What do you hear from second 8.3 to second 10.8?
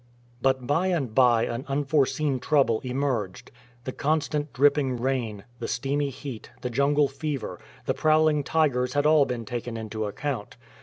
tigers had all been taken into account.